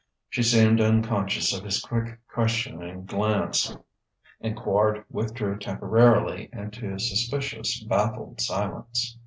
[0.31, 3.77] She seemed unconscious of his quick, questioning glance,
[4.39, 9.19] and Quard withdrew temporarily into suspicious, baffled silence.